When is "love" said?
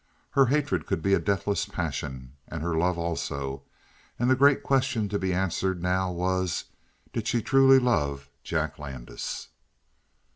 2.75-2.97, 7.77-8.27